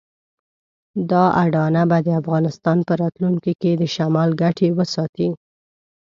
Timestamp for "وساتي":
4.77-5.29